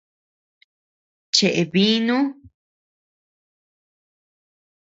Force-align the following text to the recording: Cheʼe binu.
Cheʼe 1.35 1.63
binu. 1.71 2.17